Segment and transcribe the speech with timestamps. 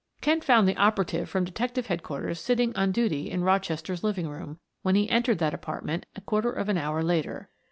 [0.19, 4.95] Kent found the operative from Detective Headquarters sitting on duty in Rochester's living room when
[4.95, 7.51] he entered that apartment a quarter of an hour later.